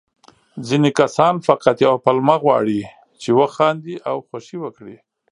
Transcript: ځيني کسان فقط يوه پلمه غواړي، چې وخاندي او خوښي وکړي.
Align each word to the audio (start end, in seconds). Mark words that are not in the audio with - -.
ځيني 0.67 0.91
کسان 0.99 1.33
فقط 1.47 1.75
يوه 1.85 1.97
پلمه 2.05 2.35
غواړي، 2.43 2.81
چې 3.21 3.29
وخاندي 3.39 3.95
او 4.09 4.17
خوښي 4.27 4.57
وکړي. 4.61 4.97